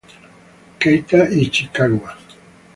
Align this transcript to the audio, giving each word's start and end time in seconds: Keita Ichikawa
Keita 0.79 1.19
Ichikawa 1.41 2.09